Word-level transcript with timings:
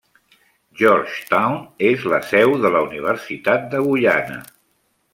Georgetown 0.79 1.59
és 1.91 2.07
la 2.15 2.21
seu 2.31 2.57
de 2.65 2.75
la 2.79 2.83
Universitat 2.89 3.71
de 3.75 3.87
Guyana. 3.91 4.43